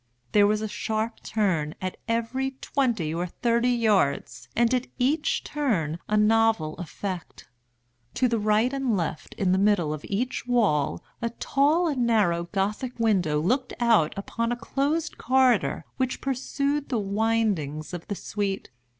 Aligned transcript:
There 0.31 0.47
was 0.47 0.61
a 0.63 0.67
sharp 0.67 1.21
turn 1.21 1.75
at 1.79 1.97
every 2.07 2.57
twenty 2.59 3.13
or 3.13 3.27
thirty 3.27 3.69
yards, 3.69 4.47
and 4.55 4.73
at 4.73 4.87
each 4.97 5.43
turn 5.43 5.99
a 6.09 6.17
novel 6.17 6.73
effect. 6.77 7.47
To 8.15 8.27
the 8.27 8.39
right 8.39 8.73
and 8.73 8.97
left, 8.97 9.35
in 9.35 9.51
the 9.51 9.59
middle 9.59 9.93
of 9.93 10.03
each 10.05 10.47
wall, 10.47 11.03
a 11.21 11.29
tall 11.29 11.87
and 11.87 12.03
narrow 12.07 12.45
Gothic 12.45 12.97
window 12.99 13.39
looked 13.39 13.73
out 13.79 14.15
upon 14.17 14.51
a 14.51 14.55
closed 14.57 15.19
corridor 15.19 15.85
which 15.97 16.19
pursued 16.19 16.89
the 16.89 16.97
windings 16.97 17.93
of 17.93 18.07
the 18.07 18.15
suite. 18.15 18.71